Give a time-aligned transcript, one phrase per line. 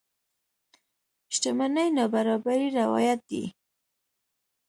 [1.33, 3.43] شتمنۍ نابرابرۍ روايت دي.